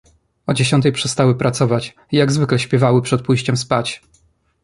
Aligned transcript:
"O 0.47 0.53
dziesiątej 0.53 0.91
przestały 0.91 1.35
pracować 1.35 1.95
i 2.11 2.17
jak 2.17 2.31
zwykle 2.31 2.59
śpiewały 2.59 3.01
przed 3.01 3.21
pójściem 3.21 3.57
spać." 3.57 4.01